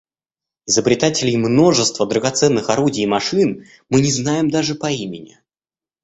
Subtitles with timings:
[0.65, 5.37] Изобретателей множества драгоценных орудий и машин мы не знаем даже по имени.